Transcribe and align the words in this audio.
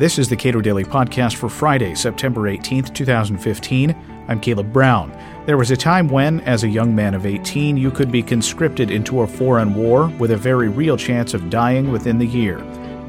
This 0.00 0.18
is 0.18 0.30
the 0.30 0.36
Cato 0.36 0.62
Daily 0.62 0.82
Podcast 0.82 1.36
for 1.36 1.50
Friday, 1.50 1.94
September 1.94 2.50
18th, 2.50 2.94
2015. 2.94 3.94
I'm 4.28 4.40
Caleb 4.40 4.72
Brown. 4.72 5.12
There 5.44 5.58
was 5.58 5.70
a 5.70 5.76
time 5.76 6.08
when, 6.08 6.40
as 6.40 6.64
a 6.64 6.68
young 6.70 6.94
man 6.94 7.12
of 7.12 7.26
18, 7.26 7.76
you 7.76 7.90
could 7.90 8.10
be 8.10 8.22
conscripted 8.22 8.90
into 8.90 9.20
a 9.20 9.26
foreign 9.26 9.74
war 9.74 10.06
with 10.18 10.30
a 10.30 10.38
very 10.38 10.70
real 10.70 10.96
chance 10.96 11.34
of 11.34 11.50
dying 11.50 11.92
within 11.92 12.16
the 12.16 12.26
year. 12.26 12.56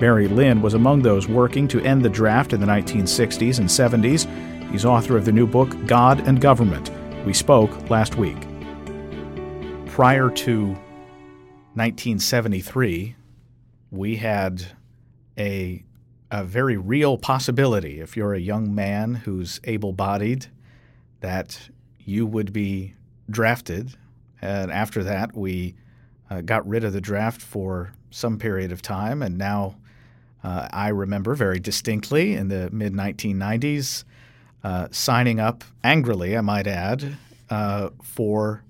Barry 0.01 0.27
Lynn 0.27 0.61
was 0.61 0.73
among 0.73 1.01
those 1.01 1.29
working 1.29 1.65
to 1.69 1.79
end 1.79 2.04
the 2.04 2.09
draft 2.09 2.51
in 2.51 2.59
the 2.59 2.67
1960s 2.67 3.59
and 3.59 3.69
70s. 3.69 4.69
He's 4.69 4.83
author 4.83 5.15
of 5.15 5.23
the 5.23 5.31
new 5.31 5.47
book, 5.47 5.73
God 5.85 6.19
and 6.27 6.41
Government. 6.41 6.91
We 7.25 7.31
spoke 7.31 7.89
last 7.89 8.15
week. 8.15 8.41
Prior 9.85 10.29
to 10.29 10.65
1973, 11.75 13.15
we 13.91 14.17
had 14.17 14.65
a, 15.37 15.85
a 16.31 16.45
very 16.45 16.77
real 16.77 17.17
possibility, 17.17 17.99
if 17.99 18.16
you're 18.16 18.34
a 18.34 18.39
young 18.39 18.73
man 18.73 19.16
who's 19.16 19.59
able 19.66 19.91
bodied, 19.91 20.48
that 21.20 21.70
you 21.99 22.26
would 22.26 22.53
be 22.53 22.95
drafted. 23.30 23.95
And 24.41 24.72
after 24.72 25.03
that, 25.03 25.36
we 25.36 25.75
uh, 26.30 26.41
got 26.41 26.67
rid 26.67 26.86
of 26.86 26.94
the 26.94 27.02
draft 27.02 27.41
for 27.41 27.94
some 28.09 28.39
period 28.39 28.72
of 28.72 28.81
time. 28.81 29.22
And 29.22 29.38
now 29.38 29.75
uh, 30.44 30.70
I 30.72 30.88
remember 30.88 31.36
very 31.36 31.59
distinctly 31.59 32.34
in 32.34 32.48
the 32.48 32.70
mid 32.72 32.94
1990s 32.94 34.05
uh, 34.63 34.88
signing 34.89 35.39
up 35.39 35.63
angrily, 35.84 36.38
I 36.38 36.41
might 36.41 36.67
add, 36.67 37.17
uh, 37.50 37.89
for 38.02 38.63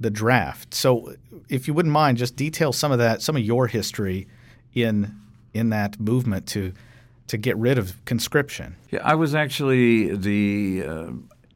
the 0.00 0.10
draft. 0.10 0.74
So, 0.74 1.14
if 1.48 1.68
you 1.68 1.74
wouldn't 1.74 1.92
mind, 1.92 2.18
just 2.18 2.36
detail 2.36 2.72
some 2.72 2.90
of 2.90 2.98
that, 2.98 3.22
some 3.22 3.36
of 3.36 3.42
your 3.42 3.66
history 3.66 4.26
in 4.74 5.14
in 5.54 5.70
that 5.70 5.98
movement 5.98 6.46
to 6.48 6.72
to 7.28 7.36
get 7.36 7.56
rid 7.56 7.78
of 7.78 8.04
conscription. 8.04 8.76
Yeah, 8.90 9.00
I 9.02 9.14
was 9.14 9.34
actually 9.34 10.14
the 10.14 10.84
uh, 10.86 11.10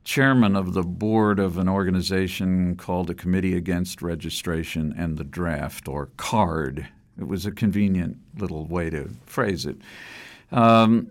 chairman 0.05 0.57
of 0.57 0.73
the 0.73 0.83
board 0.83 1.39
of 1.39 1.59
an 1.59 1.69
organization 1.69 2.77
called 2.77 3.07
the 3.07 3.15
Committee 3.15 3.57
Against 3.57 4.03
Registration 4.03 4.95
and 4.97 5.17
the 5.17 5.25
Draft, 5.25 5.89
or 5.89 6.11
CARD. 6.17 6.89
It 7.19 7.29
was 7.29 7.47
a 7.47 7.53
convenient 7.53 8.17
little 8.39 8.67
way 8.67 8.91
to 8.91 9.11
phrase 9.27 9.67
it. 9.67 9.77
Um, 10.51 11.11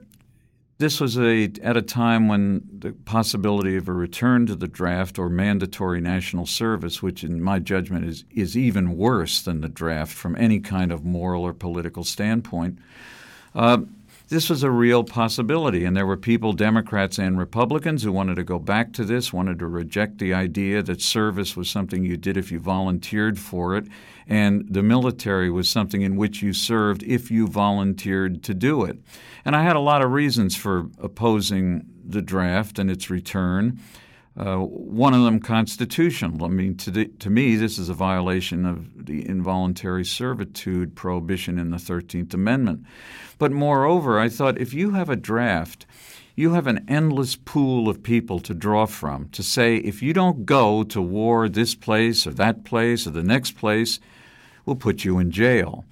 this 0.80 1.02
was 1.02 1.18
a, 1.18 1.52
at 1.62 1.76
a 1.76 1.82
time 1.82 2.30
when 2.30 2.68
the 2.80 2.94
possibility 2.94 3.76
of 3.76 3.90
a 3.90 3.94
return 3.94 4.46
to 4.48 4.56
the 4.56 4.68
draft 4.68 5.20
or 5.20 5.30
mandatory 5.30 6.00
national 6.00 6.46
service, 6.46 7.04
which 7.04 7.22
in 7.24 7.44
my 7.44 7.60
judgment 7.60 8.06
is, 8.06 8.24
is 8.32 8.58
even 8.58 8.98
worse 8.98 9.42
than 9.42 9.60
the 9.60 9.68
draft 9.68 10.14
from 10.14 10.38
any 10.38 10.60
kind 10.60 10.94
of 10.94 11.04
moral 11.04 11.44
or 11.44 11.54
political 11.54 12.06
standpoint, 12.06 12.80
uh, 13.56 13.80
this 14.30 14.50
was 14.50 14.62
a 14.62 14.72
real 14.72 15.04
possibility. 15.04 15.86
And 15.86 15.98
there 15.98 16.06
were 16.06 16.18
people, 16.18 16.54
Democrats 16.54 17.18
and 17.18 17.38
Republicans, 17.38 18.04
who 18.04 18.12
wanted 18.12 18.36
to 18.36 18.44
go 18.44 18.60
back 18.60 18.94
to 18.94 19.04
this, 19.04 19.34
wanted 19.34 19.60
to 19.60 19.68
reject 19.68 20.20
the 20.20 20.34
idea 20.34 20.82
that 20.84 21.02
service 21.02 21.58
was 21.58 21.70
something 21.70 22.06
you 22.06 22.16
did 22.16 22.38
if 22.38 22.52
you 22.52 22.60
volunteered 22.60 23.40
for 23.40 23.76
it, 23.76 23.88
and 24.28 24.66
the 24.70 24.84
military 24.84 25.50
was 25.50 25.68
something 25.68 26.04
in 26.04 26.16
which 26.16 26.44
you 26.44 26.54
served 26.54 27.02
if 27.04 27.32
you 27.32 27.48
volunteered 27.48 28.44
to 28.44 28.54
do 28.54 28.84
it. 28.84 29.00
And 29.44 29.56
I 29.56 29.64
had 29.64 29.76
a 29.76 29.82
lot 29.82 30.04
of 30.04 30.12
reasons 30.12 30.56
for 30.56 30.90
opposing 31.00 31.86
the 32.06 32.22
draft 32.22 32.78
and 32.78 32.92
its 32.92 33.10
return. 33.10 33.80
Uh, 34.38 34.58
one 34.58 35.14
of 35.14 35.24
them 35.24 35.40
constitutional. 35.40 36.46
I 36.46 36.50
mean, 36.50 36.78
to, 36.78 36.92
the, 36.92 37.06
to 37.20 37.30
me, 37.30 37.56
this 37.56 37.78
is 37.78 37.90
a 37.90 37.94
violation 37.94 38.66
of 38.66 39.06
the 39.06 39.28
involuntary 39.28 40.06
servitude 40.06 40.96
prohibition 40.96 41.60
in 41.60 41.72
the 41.72 41.78
13th 41.78 42.34
Amendment. 42.34 42.86
But 43.38 43.52
moreover, 43.52 44.20
I 44.20 44.30
thought 44.30 44.58
if 44.58 44.74
you 44.74 44.92
have 44.92 45.10
a 45.10 45.16
draft, 45.16 45.86
you 46.36 46.54
have 46.54 46.68
an 46.68 46.86
endless 46.88 47.36
pool 47.36 47.90
of 47.90 48.02
people 48.02 48.40
to 48.40 48.54
draw 48.54 48.86
from 48.86 49.28
to 49.30 49.44
say, 49.44 49.76
if 49.78 50.02
you 50.02 50.14
don't 50.14 50.46
go 50.46 50.84
to 50.84 51.02
war 51.02 51.50
this 51.50 51.76
place 51.76 52.26
or 52.26 52.32
that 52.32 52.64
place 52.64 53.06
or 53.06 53.10
the 53.10 53.24
next 53.24 53.58
place, 53.58 54.00
we'll 54.66 54.78
put 54.78 55.04
you 55.04 55.20
in 55.20 55.32
jail. 55.32 55.84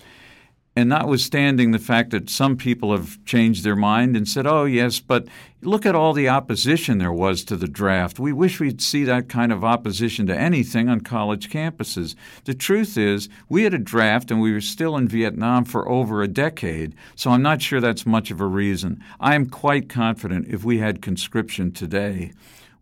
And 0.77 0.89
notwithstanding 0.89 1.71
the 1.71 1.79
fact 1.79 2.11
that 2.11 2.29
some 2.29 2.55
people 2.55 2.91
have 2.91 3.17
changed 3.25 3.63
their 3.63 3.75
mind 3.75 4.15
and 4.15 4.27
said, 4.27 4.45
oh, 4.45 4.65
yes, 4.65 4.99
but 4.99 5.25
look 5.63 5.87
at 5.87 5.95
all 5.95 6.13
the 6.13 6.29
opposition 6.29 6.99
there 6.99 7.11
was 7.11 7.43
to 7.45 7.55
the 7.55 7.67
draft. 7.67 8.19
We 8.19 8.31
wish 8.31 8.59
we'd 8.59 8.79
see 8.79 9.03
that 9.05 9.27
kind 9.27 9.51
of 9.51 9.63
opposition 9.63 10.27
to 10.27 10.37
anything 10.37 10.87
on 10.87 11.01
college 11.01 11.49
campuses. 11.49 12.13
The 12.43 12.53
truth 12.53 12.95
is, 12.95 13.27
we 13.49 13.63
had 13.63 13.73
a 13.73 13.79
draft 13.79 14.29
and 14.29 14.39
we 14.39 14.53
were 14.53 14.61
still 14.61 14.95
in 14.97 15.07
Vietnam 15.07 15.65
for 15.65 15.89
over 15.89 16.21
a 16.21 16.27
decade, 16.27 16.93
so 17.15 17.31
I'm 17.31 17.41
not 17.41 17.63
sure 17.63 17.81
that's 17.81 18.05
much 18.05 18.29
of 18.29 18.39
a 18.39 18.45
reason. 18.45 19.03
I 19.19 19.33
am 19.33 19.49
quite 19.49 19.89
confident 19.89 20.47
if 20.47 20.63
we 20.63 20.77
had 20.77 21.01
conscription 21.01 21.71
today, 21.71 22.33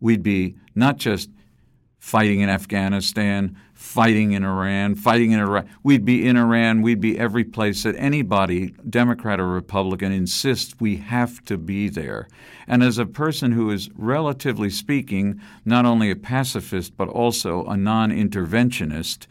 we'd 0.02 0.22
be 0.22 0.56
not 0.76 0.98
just 0.98 1.30
fighting 2.00 2.42
in 2.42 2.50
Afghanistan, 2.50 3.56
fighting 3.74 4.34
in 4.34 4.44
Iran, 4.44 4.96
fighting 4.96 5.32
in 5.32 5.40
Iraq. 5.40 5.66
We'd 5.84 6.06
be 6.06 6.28
in 6.28 6.38
Iran, 6.38 6.82
we'd 6.82 7.02
be 7.02 7.18
every 7.18 7.44
place 7.44 7.84
that 7.84 7.96
anybody, 7.98 8.74
Democrat 8.90 9.40
or 9.40 9.48
Republican, 9.48 10.12
insists 10.12 10.76
we 10.80 10.98
have 10.98 11.44
to 11.46 11.58
be 11.58 11.90
there. 11.90 12.28
And 12.68 12.84
as 12.84 12.98
a 12.98 13.06
person 13.06 13.52
who 13.52 13.70
is, 13.72 13.90
relatively 13.96 14.70
speaking, 14.70 15.42
not 15.66 15.86
only 15.86 16.10
a 16.10 16.16
pacifist 16.16 16.96
but 16.98 17.10
also 17.10 17.66
a 17.66 17.78
non 17.78 18.12
interventionist, 18.12 19.28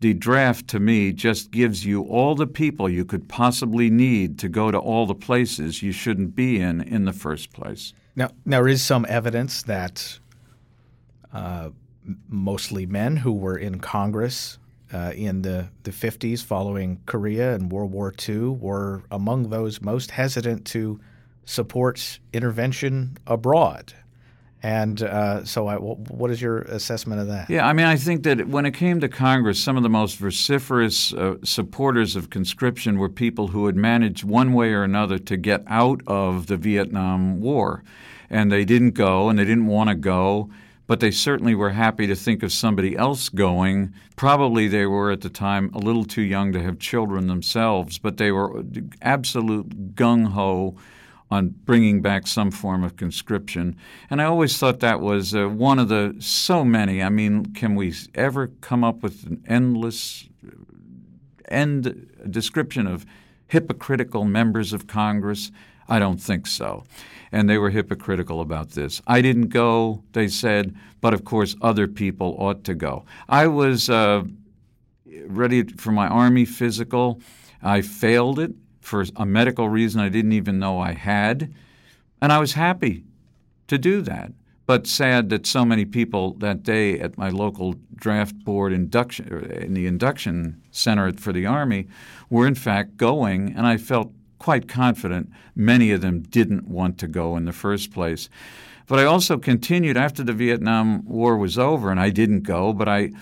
the 0.00 0.14
draft 0.14 0.66
to 0.68 0.80
me 0.80 1.12
just 1.12 1.52
gives 1.52 1.86
you 1.86 2.02
all 2.02 2.34
the 2.34 2.46
people 2.46 2.88
you 2.88 3.04
could 3.04 3.28
possibly 3.28 3.88
need 3.88 4.36
to 4.40 4.48
go 4.48 4.70
to 4.72 4.78
all 4.78 5.06
the 5.06 5.14
places 5.14 5.80
you 5.80 5.92
shouldn't 5.92 6.34
be 6.34 6.60
in 6.60 6.80
in 6.80 7.04
the 7.04 7.12
first 7.12 7.52
place. 7.52 7.94
Now, 8.16 8.30
there 8.44 8.66
is 8.66 8.82
some 8.82 9.06
evidence 9.08 9.62
that 9.62 10.18
uh, 11.32 11.70
mostly 12.28 12.86
men 12.86 13.18
who 13.18 13.32
were 13.32 13.56
in 13.56 13.80
Congress 13.80 14.58
uh, 14.92 15.12
in 15.14 15.42
the, 15.42 15.68
the 15.84 15.90
50s 15.90 16.42
following 16.44 17.00
Korea 17.06 17.54
and 17.54 17.72
World 17.72 17.92
War 17.92 18.12
II 18.28 18.48
were 18.48 19.02
among 19.10 19.50
those 19.50 19.80
most 19.80 20.10
hesitant 20.10 20.66
to 20.66 21.00
support 21.44 22.20
intervention 22.32 23.16
abroad. 23.26 23.94
And 24.64 25.02
uh, 25.02 25.44
so, 25.44 25.66
I, 25.66 25.74
what 25.76 26.30
is 26.30 26.40
your 26.40 26.58
assessment 26.58 27.20
of 27.20 27.26
that? 27.26 27.50
Yeah, 27.50 27.66
I 27.66 27.72
mean, 27.72 27.86
I 27.86 27.96
think 27.96 28.22
that 28.22 28.46
when 28.46 28.64
it 28.64 28.72
came 28.72 29.00
to 29.00 29.08
Congress, 29.08 29.58
some 29.58 29.76
of 29.76 29.82
the 29.82 29.88
most 29.88 30.18
vociferous 30.18 31.12
uh, 31.12 31.34
supporters 31.42 32.14
of 32.14 32.30
conscription 32.30 32.96
were 32.96 33.08
people 33.08 33.48
who 33.48 33.66
had 33.66 33.74
managed 33.74 34.22
one 34.22 34.52
way 34.52 34.72
or 34.72 34.84
another 34.84 35.18
to 35.18 35.36
get 35.36 35.64
out 35.66 36.00
of 36.06 36.46
the 36.46 36.56
Vietnam 36.56 37.40
War. 37.40 37.82
And 38.30 38.52
they 38.52 38.64
didn't 38.64 38.92
go, 38.92 39.28
and 39.28 39.36
they 39.36 39.44
didn't 39.44 39.66
want 39.66 39.90
to 39.90 39.96
go 39.96 40.48
but 40.92 41.00
they 41.00 41.10
certainly 41.10 41.54
were 41.54 41.70
happy 41.70 42.06
to 42.06 42.14
think 42.14 42.42
of 42.42 42.52
somebody 42.52 42.94
else 42.98 43.30
going. 43.30 43.94
Probably 44.14 44.68
they 44.68 44.84
were 44.84 45.10
at 45.10 45.22
the 45.22 45.30
time 45.30 45.70
a 45.72 45.78
little 45.78 46.04
too 46.04 46.20
young 46.20 46.52
to 46.52 46.62
have 46.62 46.78
children 46.78 47.28
themselves, 47.28 47.96
but 47.96 48.18
they 48.18 48.30
were 48.30 48.62
absolute 49.00 49.94
gung 49.94 50.26
ho 50.26 50.76
on 51.30 51.48
bringing 51.64 52.02
back 52.02 52.26
some 52.26 52.50
form 52.50 52.84
of 52.84 52.96
conscription. 52.96 53.74
And 54.10 54.20
I 54.20 54.26
always 54.26 54.58
thought 54.58 54.80
that 54.80 55.00
was 55.00 55.34
uh, 55.34 55.48
one 55.48 55.78
of 55.78 55.88
the 55.88 56.14
so 56.18 56.62
many. 56.62 57.02
I 57.02 57.08
mean, 57.08 57.54
can 57.54 57.74
we 57.74 57.94
ever 58.14 58.48
come 58.60 58.84
up 58.84 59.02
with 59.02 59.24
an 59.24 59.42
endless 59.48 60.28
end 61.48 62.06
description 62.28 62.86
of 62.86 63.06
hypocritical 63.46 64.26
members 64.26 64.74
of 64.74 64.88
Congress? 64.88 65.50
I 65.92 65.98
don't 65.98 66.16
think 66.16 66.46
so. 66.46 66.84
And 67.32 67.50
they 67.50 67.58
were 67.58 67.68
hypocritical 67.68 68.40
about 68.40 68.70
this. 68.70 69.02
I 69.06 69.20
didn't 69.20 69.48
go, 69.48 70.02
they 70.12 70.26
said, 70.26 70.74
but 71.02 71.12
of 71.12 71.26
course 71.26 71.54
other 71.60 71.86
people 71.86 72.34
ought 72.38 72.64
to 72.64 72.74
go. 72.74 73.04
I 73.28 73.46
was 73.46 73.90
uh, 73.90 74.22
ready 75.26 75.64
for 75.64 75.92
my 75.92 76.08
Army 76.08 76.46
physical. 76.46 77.20
I 77.62 77.82
failed 77.82 78.38
it 78.38 78.54
for 78.80 79.04
a 79.16 79.26
medical 79.26 79.68
reason 79.68 80.00
I 80.00 80.08
didn't 80.08 80.32
even 80.32 80.58
know 80.58 80.80
I 80.80 80.92
had. 80.92 81.52
And 82.22 82.32
I 82.32 82.38
was 82.38 82.54
happy 82.54 83.04
to 83.66 83.76
do 83.76 84.00
that. 84.00 84.32
But 84.64 84.86
sad 84.86 85.28
that 85.28 85.46
so 85.46 85.66
many 85.66 85.84
people 85.84 86.34
that 86.34 86.62
day 86.62 86.98
at 87.00 87.18
my 87.18 87.28
local 87.28 87.74
draft 87.94 88.42
board 88.44 88.72
induction, 88.72 89.26
in 89.60 89.74
the 89.74 89.86
induction 89.86 90.62
center 90.70 91.12
for 91.12 91.34
the 91.34 91.44
Army, 91.44 91.88
were 92.30 92.46
in 92.46 92.54
fact 92.54 92.96
going, 92.96 93.52
and 93.54 93.66
I 93.66 93.76
felt 93.76 94.12
quite 94.42 94.66
confident 94.66 95.30
many 95.54 95.92
of 95.92 96.00
them 96.00 96.20
didn't 96.20 96.66
want 96.66 96.98
to 96.98 97.06
go 97.06 97.36
in 97.36 97.44
the 97.44 97.52
first 97.52 97.92
place. 97.92 98.28
But 98.88 98.98
I 98.98 99.04
also 99.04 99.38
continued 99.38 99.96
after 99.96 100.24
the 100.24 100.32
Vietnam 100.32 101.04
War 101.04 101.36
was 101.36 101.56
over, 101.56 101.92
and 101.92 102.00
I 102.00 102.10
didn't 102.10 102.40
go, 102.42 102.72
but 102.72 102.88
I, 102.88 103.12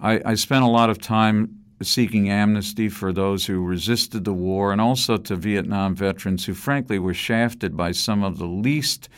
I, 0.00 0.22
I 0.24 0.34
spent 0.36 0.64
a 0.64 0.68
lot 0.68 0.88
of 0.88 0.98
time 0.98 1.54
seeking 1.82 2.30
amnesty 2.30 2.88
for 2.88 3.12
those 3.12 3.44
who 3.44 3.62
resisted 3.62 4.24
the 4.24 4.32
war 4.32 4.72
and 4.72 4.80
also 4.80 5.18
to 5.18 5.36
Vietnam 5.36 5.94
veterans 5.94 6.46
who, 6.46 6.54
frankly, 6.54 6.98
were 6.98 7.12
shafted 7.12 7.76
by 7.76 7.92
some 7.92 8.22
of 8.22 8.38
the 8.38 8.46
least 8.46 9.10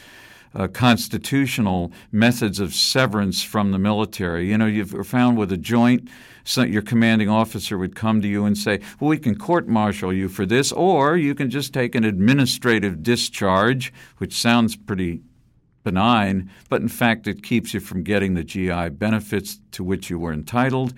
uh, 0.54 0.68
constitutional 0.68 1.92
methods 2.10 2.60
of 2.60 2.74
severance 2.74 3.42
from 3.42 3.72
the 3.72 3.78
military. 3.78 4.48
You 4.48 4.58
know, 4.58 4.66
you've 4.66 5.06
found 5.06 5.38
with 5.38 5.52
a 5.52 5.56
joint, 5.56 6.08
so 6.44 6.62
your 6.62 6.82
commanding 6.82 7.28
officer 7.28 7.78
would 7.78 7.94
come 7.94 8.20
to 8.22 8.28
you 8.28 8.44
and 8.44 8.56
say, 8.56 8.80
Well, 9.00 9.08
we 9.10 9.18
can 9.18 9.36
court 9.36 9.68
martial 9.68 10.12
you 10.12 10.28
for 10.28 10.44
this, 10.44 10.72
or 10.72 11.16
you 11.16 11.34
can 11.34 11.50
just 11.50 11.72
take 11.72 11.94
an 11.94 12.04
administrative 12.04 13.02
discharge, 13.02 13.92
which 14.18 14.34
sounds 14.34 14.76
pretty 14.76 15.22
benign, 15.84 16.50
but 16.68 16.80
in 16.80 16.88
fact, 16.88 17.26
it 17.26 17.42
keeps 17.42 17.74
you 17.74 17.80
from 17.80 18.02
getting 18.02 18.34
the 18.34 18.44
GI 18.44 18.90
benefits 18.90 19.58
to 19.72 19.84
which 19.84 20.10
you 20.10 20.18
were 20.18 20.32
entitled, 20.32 20.94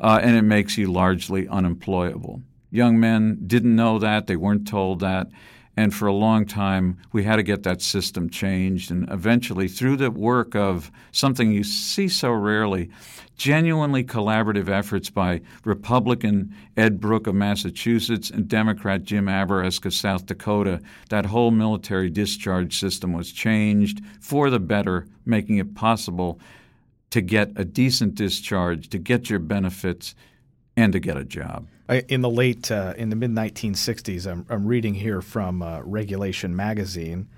uh, 0.00 0.20
and 0.22 0.36
it 0.36 0.42
makes 0.42 0.76
you 0.76 0.90
largely 0.90 1.48
unemployable. 1.48 2.42
Young 2.70 3.00
men 3.00 3.38
didn't 3.46 3.74
know 3.74 3.98
that, 3.98 4.26
they 4.26 4.36
weren't 4.36 4.68
told 4.68 5.00
that. 5.00 5.28
And 5.78 5.94
for 5.94 6.06
a 6.06 6.12
long 6.12 6.46
time, 6.46 6.96
we 7.12 7.24
had 7.24 7.36
to 7.36 7.42
get 7.42 7.62
that 7.64 7.82
system 7.82 8.30
changed. 8.30 8.90
And 8.90 9.06
eventually, 9.10 9.68
through 9.68 9.98
the 9.98 10.10
work 10.10 10.56
of 10.56 10.90
something 11.12 11.52
you 11.52 11.64
see 11.64 12.08
so 12.08 12.30
rarely, 12.30 12.88
genuinely 13.36 14.02
collaborative 14.02 14.70
efforts 14.70 15.10
by 15.10 15.42
Republican 15.64 16.54
Ed 16.78 16.98
Brooke 16.98 17.26
of 17.26 17.34
Massachusetts 17.34 18.30
and 18.30 18.48
Democrat 18.48 19.04
Jim 19.04 19.26
Abourezk 19.26 19.84
of 19.84 19.92
South 19.92 20.24
Dakota, 20.24 20.80
that 21.10 21.26
whole 21.26 21.50
military 21.50 22.08
discharge 22.08 22.78
system 22.78 23.12
was 23.12 23.30
changed 23.30 24.00
for 24.20 24.48
the 24.48 24.60
better, 24.60 25.06
making 25.26 25.58
it 25.58 25.74
possible 25.74 26.40
to 27.10 27.20
get 27.20 27.52
a 27.56 27.64
decent 27.64 28.14
discharge, 28.14 28.88
to 28.88 28.98
get 28.98 29.28
your 29.28 29.38
benefits, 29.38 30.14
and 30.74 30.92
to 30.94 31.00
get 31.00 31.18
a 31.18 31.24
job. 31.24 31.66
In 31.88 32.20
the 32.20 32.30
late, 32.30 32.70
uh, 32.70 32.94
in 32.96 33.10
the 33.10 33.16
mid 33.16 33.30
1960s, 33.30 34.26
I'm, 34.26 34.44
I'm, 34.50 34.66
reading 34.66 34.94
here 34.94 35.22
from 35.22 35.62
uh, 35.62 35.82
Regulation 35.82 36.56
Magazine. 36.56 37.28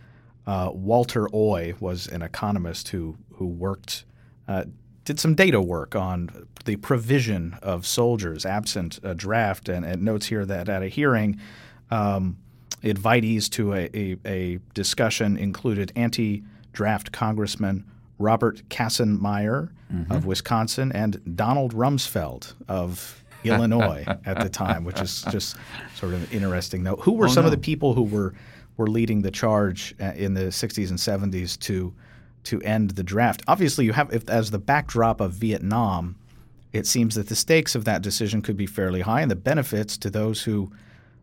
Uh, 0.46 0.70
Walter 0.72 1.28
Oi 1.34 1.74
was 1.80 2.06
an 2.06 2.22
economist 2.22 2.88
who 2.88 3.18
who 3.34 3.46
worked, 3.46 4.04
uh, 4.48 4.64
did 5.04 5.20
some 5.20 5.34
data 5.34 5.60
work 5.60 5.94
on 5.94 6.48
the 6.64 6.76
provision 6.76 7.58
of 7.62 7.86
soldiers 7.86 8.46
absent 8.46 8.98
a 9.02 9.14
draft, 9.14 9.68
and, 9.68 10.02
notes 10.02 10.26
here 10.26 10.46
that 10.46 10.70
at 10.70 10.82
a 10.82 10.88
hearing, 10.88 11.38
um, 11.90 12.38
invitees 12.82 13.50
to 13.50 13.74
a, 13.74 13.90
a, 13.94 14.16
a 14.24 14.58
discussion 14.72 15.36
included 15.36 15.92
anti-draft 15.94 17.12
Congressman 17.12 17.84
Robert 18.18 18.66
Kastenmeier 18.68 19.70
mm-hmm. 19.92 20.12
of 20.12 20.24
Wisconsin 20.26 20.90
and 20.92 21.36
Donald 21.36 21.74
Rumsfeld 21.74 22.54
of 22.66 23.22
Illinois 23.44 24.04
at 24.24 24.40
the 24.40 24.48
time, 24.48 24.84
which 24.84 25.00
is 25.00 25.22
just 25.30 25.56
sort 25.94 26.14
of 26.14 26.32
interesting. 26.32 26.84
Though, 26.84 26.96
who 26.96 27.12
were 27.12 27.26
oh, 27.26 27.30
some 27.30 27.44
no. 27.44 27.48
of 27.48 27.52
the 27.52 27.58
people 27.58 27.94
who 27.94 28.02
were 28.02 28.34
were 28.76 28.86
leading 28.86 29.22
the 29.22 29.30
charge 29.30 29.94
uh, 30.00 30.12
in 30.16 30.34
the 30.34 30.44
60s 30.44 30.90
and 30.90 30.98
70s 30.98 31.58
to 31.60 31.92
to 32.44 32.60
end 32.62 32.90
the 32.90 33.02
draft? 33.02 33.42
Obviously, 33.46 33.84
you 33.84 33.92
have 33.92 34.12
if, 34.12 34.28
as 34.28 34.50
the 34.50 34.58
backdrop 34.58 35.20
of 35.20 35.32
Vietnam. 35.32 36.16
It 36.70 36.86
seems 36.86 37.14
that 37.14 37.28
the 37.28 37.34
stakes 37.34 37.74
of 37.74 37.86
that 37.86 38.02
decision 38.02 38.42
could 38.42 38.58
be 38.58 38.66
fairly 38.66 39.00
high, 39.00 39.22
and 39.22 39.30
the 39.30 39.36
benefits 39.36 39.96
to 39.98 40.10
those 40.10 40.42
who 40.42 40.70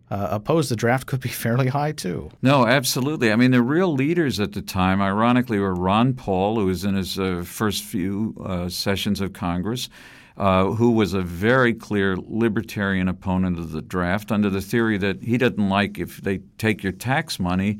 uh, 0.10 0.28
oppose 0.32 0.70
the 0.70 0.76
draft 0.76 1.08
could 1.08 1.20
be 1.20 1.30
fairly 1.44 1.68
high 1.68 1.92
too. 1.92 2.30
No, 2.42 2.66
absolutely. 2.66 3.32
I 3.32 3.36
mean, 3.36 3.52
the 3.52 3.62
real 3.62 3.94
leaders 3.94 4.40
at 4.40 4.54
the 4.54 4.62
time, 4.62 5.02
ironically, 5.02 5.60
were 5.60 5.74
Ron 5.74 6.14
Paul, 6.14 6.60
who 6.60 6.66
was 6.68 6.84
in 6.84 6.96
his 6.96 7.20
uh, 7.20 7.44
first 7.46 7.84
few 7.84 8.36
uh, 8.44 8.70
sessions 8.70 9.22
of 9.22 9.34
Congress, 9.34 9.90
uh, 10.38 10.72
who 10.72 10.92
was 10.92 11.14
a 11.14 11.22
very 11.22 11.74
clear 11.74 12.18
libertarian 12.18 13.08
opponent 13.08 13.58
of 13.58 13.72
the 13.72 13.82
draft 13.82 14.32
under 14.32 14.50
the 14.50 14.62
theory 14.62 14.98
that 14.98 15.22
he 15.24 15.38
didn't 15.38 15.70
like 15.70 15.98
if 15.98 16.18
they 16.18 16.40
take 16.58 16.84
your 16.84 16.92
tax 16.92 17.40
money. 17.40 17.80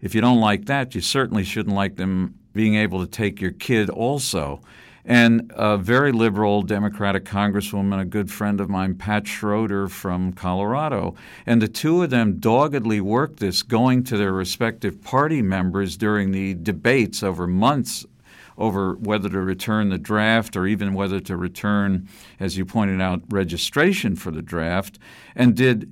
If 0.00 0.14
you 0.14 0.20
don't 0.20 0.40
like 0.40 0.66
that, 0.66 0.94
you 0.94 1.00
certainly 1.00 1.44
shouldn't 1.44 1.74
like 1.74 1.96
them 1.96 2.38
being 2.52 2.74
able 2.74 3.00
to 3.00 3.10
take 3.10 3.40
your 3.40 3.52
kid 3.52 3.88
also. 3.88 4.60
And 5.04 5.50
a 5.54 5.78
very 5.78 6.12
liberal 6.12 6.60
Democratic 6.60 7.24
Congresswoman, 7.24 7.98
a 7.98 8.04
good 8.04 8.30
friend 8.30 8.60
of 8.60 8.68
mine, 8.68 8.94
Pat 8.94 9.26
Schroeder 9.26 9.88
from 9.88 10.34
Colorado. 10.34 11.14
And 11.46 11.62
the 11.62 11.68
two 11.68 12.02
of 12.02 12.10
them 12.10 12.38
doggedly 12.38 13.00
worked 13.00 13.40
this, 13.40 13.62
going 13.62 14.04
to 14.04 14.18
their 14.18 14.34
respective 14.34 15.02
party 15.02 15.40
members 15.40 15.96
during 15.96 16.32
the 16.32 16.52
debates 16.52 17.22
over 17.22 17.46
months 17.46 18.04
over 18.58 18.94
whether 18.94 19.28
to 19.28 19.40
return 19.40 19.88
the 19.88 19.98
draft 19.98 20.56
or 20.56 20.66
even 20.66 20.92
whether 20.92 21.20
to 21.20 21.36
return, 21.36 22.08
as 22.38 22.58
you 22.58 22.66
pointed 22.66 23.00
out, 23.00 23.22
registration 23.30 24.16
for 24.16 24.30
the 24.30 24.42
draft, 24.42 24.98
and 25.34 25.54
did 25.54 25.90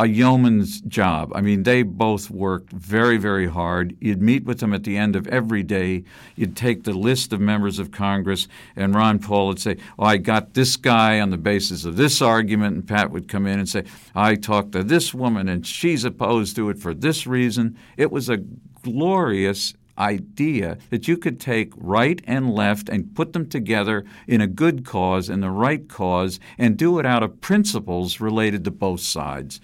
a 0.00 0.08
yeoman's 0.08 0.80
job. 0.80 1.30
I 1.34 1.40
mean, 1.40 1.62
they 1.62 1.82
both 1.82 2.28
worked 2.28 2.72
very, 2.72 3.16
very 3.16 3.46
hard. 3.46 3.96
You'd 4.00 4.20
meet 4.20 4.44
with 4.44 4.58
them 4.58 4.74
at 4.74 4.82
the 4.82 4.96
end 4.96 5.14
of 5.14 5.28
every 5.28 5.62
day. 5.62 6.02
You'd 6.34 6.56
take 6.56 6.82
the 6.82 6.92
list 6.92 7.32
of 7.32 7.40
members 7.40 7.78
of 7.78 7.92
Congress, 7.92 8.48
and 8.74 8.94
Ron 8.94 9.20
Paul 9.20 9.48
would 9.48 9.60
say, 9.60 9.76
Oh, 9.98 10.04
I 10.04 10.16
got 10.16 10.54
this 10.54 10.76
guy 10.76 11.20
on 11.20 11.30
the 11.30 11.38
basis 11.38 11.84
of 11.84 11.96
this 11.96 12.20
argument. 12.20 12.74
And 12.74 12.88
Pat 12.88 13.12
would 13.12 13.28
come 13.28 13.46
in 13.46 13.60
and 13.60 13.68
say, 13.68 13.84
I 14.16 14.34
talked 14.34 14.72
to 14.72 14.82
this 14.82 15.14
woman, 15.14 15.48
and 15.48 15.64
she's 15.64 16.04
opposed 16.04 16.56
to 16.56 16.70
it 16.70 16.78
for 16.78 16.92
this 16.92 17.24
reason. 17.24 17.78
It 17.96 18.10
was 18.10 18.28
a 18.28 18.38
glorious 18.82 19.74
idea 19.98 20.78
that 20.90 21.08
you 21.08 21.16
could 21.16 21.40
take 21.40 21.72
right 21.76 22.20
and 22.24 22.52
left 22.52 22.88
and 22.88 23.14
put 23.14 23.32
them 23.32 23.48
together 23.48 24.04
in 24.26 24.40
a 24.40 24.46
good 24.46 24.84
cause 24.84 25.28
and 25.28 25.42
the 25.42 25.50
right 25.50 25.88
cause 25.88 26.40
and 26.58 26.76
do 26.76 26.98
it 26.98 27.06
out 27.06 27.22
of 27.22 27.40
principles 27.40 28.20
related 28.20 28.64
to 28.64 28.70
both 28.70 29.00
sides. 29.00 29.60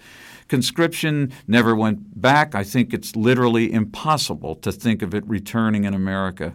Conscription 0.47 1.31
never 1.47 1.75
went 1.75 2.19
back. 2.21 2.55
I 2.55 2.63
think 2.63 2.93
it's 2.93 3.15
literally 3.15 3.71
impossible 3.71 4.55
to 4.55 4.71
think 4.71 5.01
of 5.01 5.15
it 5.15 5.25
returning 5.25 5.85
in 5.85 5.93
America. 5.93 6.53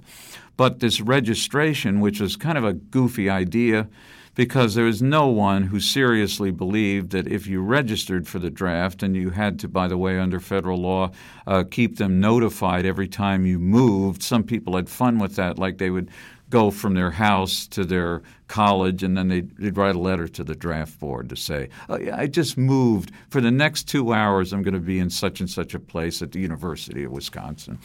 But 0.57 0.81
this 0.81 1.01
registration, 1.01 2.01
which 2.01 2.21
was 2.21 2.37
kind 2.37 2.59
of 2.59 2.65
a 2.65 2.75
goofy 2.75 3.31
idea, 3.31 3.89
because 4.37 4.75
there 4.75 4.85
was 4.85 5.03
no 5.03 5.27
one 5.27 5.65
who 5.65 5.81
seriously 5.81 6.51
believed 6.51 7.11
that 7.11 7.27
if 7.27 7.47
you 7.47 7.61
registered 7.63 8.29
for 8.29 8.39
the 8.39 8.51
draft 8.51 9.03
and 9.03 9.17
you 9.17 9.31
had 9.31 9.59
to, 9.59 9.67
by 9.67 9.89
the 9.89 9.97
way, 9.97 10.19
under 10.19 10.39
federal 10.39 10.79
law, 10.79 11.11
uh, 11.47 11.65
keep 11.69 11.97
them 11.97 12.21
notified 12.21 12.85
every 12.85 13.09
time 13.09 13.47
you 13.47 13.59
moved. 13.59 14.23
Some 14.23 14.45
people 14.45 14.77
had 14.77 14.91
fun 14.91 15.19
with 15.19 15.37
that, 15.37 15.59
like 15.59 15.79
they 15.79 15.89
would 15.89 16.11
go 16.51 16.71
from 16.71 16.93
their 16.93 17.11
house 17.11 17.67
to 17.67 17.83
their 17.83 18.23
college 18.47 19.03
and 19.03 19.17
then 19.17 19.29
they'd, 19.29 19.57
they'd 19.57 19.77
write 19.77 19.97
a 19.97 19.99
letter 19.99 20.29
to 20.29 20.45
the 20.45 20.55
draft 20.55 21.01
board 21.01 21.31
to 21.31 21.35
say, 21.35 21.71
oh, 21.89 21.99
yeah, 21.99 22.17
I 22.17 22.27
just 22.27 22.59
moved. 22.59 23.13
For 23.31 23.41
the 23.41 23.51
next 23.51 23.85
two 23.85 24.13
hours, 24.13 24.53
I'm 24.53 24.63
going 24.63 24.75
to 24.75 24.81
be 24.81 24.99
in 24.99 25.09
such 25.09 25.41
and 25.41 25.49
such 25.49 25.75
a 25.75 25.81
place 25.81 26.21
at 26.21 26.33
the 26.33 26.41
University 26.41 27.05
of 27.05 27.11
Wisconsin. 27.11 27.79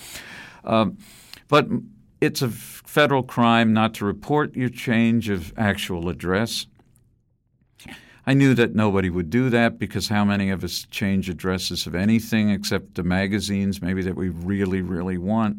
Um, 0.66 0.98
but 1.48 1.68
it's 2.22 2.44
a 2.44 2.50
federal 2.50 3.24
crime 3.24 3.74
not 3.74 3.96
to 3.96 4.06
report 4.06 4.56
your 4.56 4.70
change 4.70 5.28
of 5.28 5.52
actual 5.58 6.08
address. 6.08 6.68
I 8.28 8.36
knew 8.36 8.54
that 8.54 8.76
nobody 8.76 9.10
would 9.10 9.32
do 9.32 9.50
that 9.50 9.80
because 9.80 10.08
how 10.08 10.24
many 10.24 10.52
of 10.52 10.64
us 10.64 10.86
change 10.92 11.28
addresses 11.28 11.88
of 11.88 11.96
anything 11.96 12.52
except 12.52 12.94
the 12.94 13.04
magazines, 13.04 13.82
maybe 13.82 14.04
that 14.04 14.16
we 14.16 14.30
really, 14.30 14.82
really 14.82 15.18
want? 15.18 15.58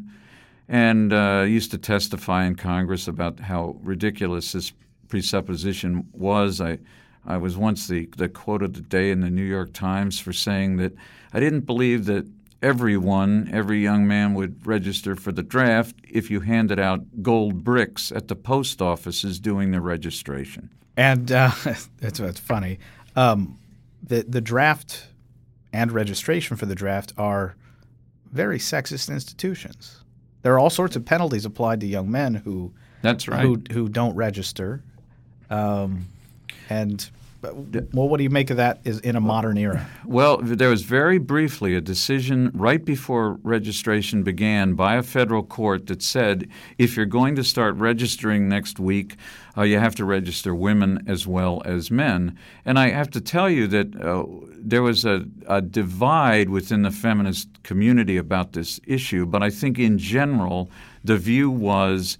And 0.69 1.11
uh, 1.11 1.41
I 1.41 1.43
used 1.43 1.71
to 1.71 1.77
testify 1.77 2.45
in 2.45 2.55
Congress 2.55 3.09
about 3.09 3.41
how 3.41 3.75
ridiculous 3.83 4.53
this 4.53 4.71
presupposition 5.09 6.07
was. 6.13 6.61
I, 6.61 6.79
I 7.25 7.35
was 7.35 7.57
once 7.57 7.87
the, 7.87 8.07
the 8.15 8.29
quote 8.29 8.63
of 8.63 8.73
the 8.73 8.81
day 8.81 9.11
in 9.11 9.19
the 9.19 9.29
New 9.29 9.43
York 9.43 9.73
Times 9.73 10.17
for 10.17 10.31
saying 10.31 10.77
that 10.77 10.93
I 11.33 11.41
didn't 11.41 11.65
believe 11.65 12.05
that 12.05 12.25
everyone, 12.63 13.49
every 13.51 13.79
young 13.79 14.07
man 14.07 14.33
would 14.33 14.65
register 14.65 15.15
for 15.15 15.31
the 15.31 15.43
draft 15.43 15.95
if 16.09 16.31
you 16.31 16.39
handed 16.39 16.79
out 16.79 17.21
gold 17.21 17.63
bricks 17.63 18.11
at 18.11 18.29
the 18.29 18.35
post 18.35 18.81
offices 18.81 19.39
doing 19.39 19.71
the 19.71 19.81
registration. 19.81 20.69
And 20.95 21.31
uh, 21.31 21.51
it's, 22.01 22.19
it's 22.19 22.39
funny. 22.39 22.79
Um, 23.15 23.59
the 24.01 24.23
the 24.23 24.41
draft 24.41 25.07
and 25.71 25.91
registration 25.91 26.57
for 26.57 26.65
the 26.65 26.75
draft 26.75 27.13
are 27.17 27.55
very 28.31 28.59
sexist 28.59 29.11
institutions. 29.11 30.03
There 30.41 30.53
are 30.53 30.59
all 30.59 30.69
sorts 30.69 30.95
of 30.95 31.05
penalties 31.05 31.45
applied 31.45 31.79
to 31.81 31.87
young 31.87 32.11
men 32.11 32.35
who 32.35 32.73
that's 33.01 33.27
right 33.27 33.41
who 33.41 33.61
who 33.71 33.89
don't 33.89 34.15
register, 34.15 34.83
um, 35.49 36.07
and 36.69 37.09
well, 37.43 38.07
what 38.07 38.17
do 38.17 38.23
you 38.23 38.29
make 38.29 38.49
of 38.49 38.57
that 38.57 38.79
is 38.85 38.99
in 38.99 39.15
a 39.15 39.21
modern 39.21 39.57
era? 39.57 39.85
Well, 40.05 40.37
there 40.37 40.69
was 40.69 40.83
very 40.83 41.17
briefly 41.17 41.75
a 41.75 41.81
decision 41.81 42.51
right 42.53 42.83
before 42.83 43.37
registration 43.43 44.23
began 44.23 44.75
by 44.75 44.95
a 44.95 45.03
federal 45.03 45.43
court 45.43 45.87
that 45.87 46.01
said 46.01 46.49
if 46.77 46.95
you're 46.95 47.05
going 47.05 47.35
to 47.35 47.43
start 47.43 47.75
registering 47.75 48.47
next 48.47 48.79
week, 48.79 49.17
uh, 49.57 49.63
you 49.63 49.77
have 49.77 49.95
to 49.95 50.05
register 50.05 50.55
women 50.55 51.03
as 51.07 51.27
well 51.27 51.61
as 51.65 51.91
men. 51.91 52.37
And 52.65 52.79
I 52.79 52.89
have 52.89 53.09
to 53.11 53.21
tell 53.21 53.49
you 53.49 53.67
that 53.67 53.95
uh, 54.01 54.25
there 54.57 54.81
was 54.81 55.05
a, 55.05 55.25
a 55.47 55.61
divide 55.61 56.49
within 56.49 56.83
the 56.83 56.91
feminist 56.91 57.63
community 57.63 58.17
about 58.17 58.53
this 58.53 58.79
issue, 58.87 59.25
but 59.25 59.43
I 59.43 59.49
think 59.49 59.77
in 59.77 59.97
general, 59.97 60.71
the 61.03 61.17
view 61.17 61.51
was 61.51 62.17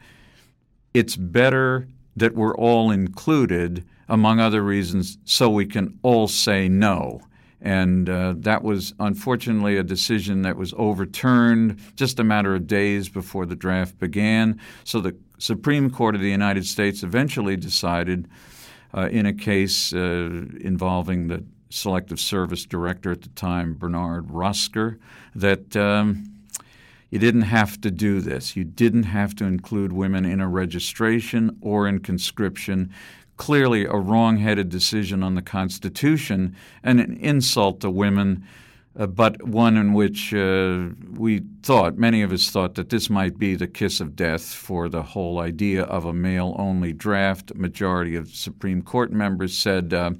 it's 0.94 1.16
better 1.16 1.88
that 2.16 2.36
we're 2.36 2.56
all 2.56 2.92
included 2.92 3.86
among 4.14 4.40
other 4.40 4.62
reasons, 4.62 5.18
so 5.26 5.50
we 5.50 5.66
can 5.66 5.98
all 6.04 6.28
say 6.28 6.70
no. 6.70 7.20
And 7.60 8.08
uh, 8.08 8.36
that 8.38 8.62
was 8.62 8.94
unfortunately 9.00 9.76
a 9.76 9.84
decision 9.84 10.44
that 10.44 10.56
was 10.56 10.72
overturned 10.78 11.80
just 11.96 12.20
a 12.20 12.24
matter 12.24 12.54
of 12.54 12.68
days 12.68 13.10
before 13.10 13.48
the 13.48 13.56
draft 13.56 13.98
began. 13.98 14.60
So 14.84 15.02
the 15.02 15.16
Supreme 15.40 15.90
Court 15.90 16.14
of 16.14 16.22
the 16.22 16.30
United 16.30 16.68
States 16.68 17.02
eventually 17.02 17.58
decided, 17.58 18.28
uh, 18.94 19.10
in 19.12 19.26
a 19.26 19.34
case 19.34 19.92
uh, 19.94 20.46
involving 20.62 21.28
the 21.28 21.44
Selective 21.72 22.20
Service 22.20 22.66
Director 22.66 23.12
at 23.12 23.24
the 23.24 23.30
time, 23.30 23.74
Bernard 23.74 24.28
Rostker, 24.28 25.00
that 25.34 25.76
um, 25.76 26.30
you 27.10 27.18
didn't 27.18 27.44
have 27.44 27.82
to 27.82 27.90
do 27.90 28.22
this. 28.22 28.56
You 28.56 28.64
didn't 28.64 29.04
have 29.04 29.34
to 29.38 29.46
include 29.46 29.92
women 29.92 30.24
in 30.24 30.40
a 30.40 30.48
registration 30.48 31.58
or 31.62 31.88
in 31.88 31.98
conscription 32.00 32.94
clearly 33.38 33.86
a 33.86 33.96
wrong-headed 33.96 34.70
decision 34.70 35.24
on 35.24 35.36
the 35.36 35.42
Constitution 35.42 36.56
and 36.84 37.00
an 37.00 37.18
insult 37.18 37.82
to 37.82 37.90
women, 37.90 38.46
uh, 38.98 39.08
but 39.08 39.42
one 39.44 39.76
in 39.76 39.94
which 39.94 40.34
uh, 40.34 40.90
we 41.18 41.42
thought, 41.64 41.98
many 41.98 42.22
of 42.22 42.32
us 42.32 42.50
thought, 42.50 42.76
that 42.76 42.90
this 42.90 43.10
might 43.10 43.40
be 43.40 43.56
the 43.56 43.68
kiss 43.68 44.00
of 44.00 44.16
death 44.16 44.54
for 44.54 44.88
the 44.88 45.02
whole 45.02 45.40
idea 45.40 45.84
of 45.84 46.06
a 46.06 46.14
male-only 46.14 46.94
draft. 46.94 47.52
A 47.52 47.56
majority 47.56 48.16
of 48.16 48.30
Supreme 48.30 48.82
Court 48.82 49.12
members 49.12 49.58
said. 49.58 49.94
Uh, 49.94 50.12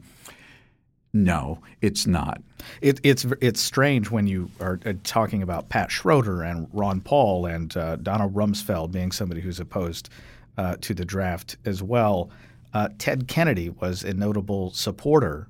no, 1.16 1.60
it's 1.82 2.08
not. 2.08 2.42
It, 2.82 3.00
it's 3.04 3.24
it's 3.40 3.62
strange 3.62 4.10
when 4.10 4.26
you 4.26 4.50
are 4.60 4.80
uh, 4.84 4.94
talking 5.04 5.44
about 5.44 5.70
Pat 5.70 5.92
Schroeder 5.92 6.42
and 6.42 6.68
Ron 6.74 7.02
Paul 7.02 7.46
and 7.46 7.76
uh, 7.78 7.98
Donald 7.98 8.34
Rumsfeld 8.34 8.92
being 8.92 9.12
somebody 9.12 9.40
who's 9.40 9.60
opposed 9.60 10.10
uh, 10.58 10.78
to 10.82 10.96
the 10.96 11.06
draft 11.06 11.58
as 11.66 11.84
well. 11.84 12.32
Uh, 12.74 12.90
Ted 12.98 13.28
Kennedy 13.28 13.70
was 13.70 14.04
a 14.04 14.14
notable 14.14 14.72
supporter 14.72 15.48